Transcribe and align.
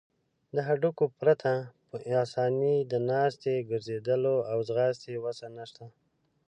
له 0.55 0.61
هډوکو 0.67 1.05
پرته 1.19 1.51
په 1.89 1.95
آسانۍ 2.23 2.77
د 2.91 2.93
ناستې، 3.09 3.67
ګرځیدلو 3.71 4.35
او 4.51 4.57
ځغاستې 4.69 5.13
وسه 5.25 5.45
نشته. 5.57 5.83